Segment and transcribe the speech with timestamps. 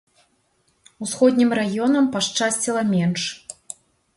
[1.05, 3.21] Усходнім раёнам пашчасціла менш.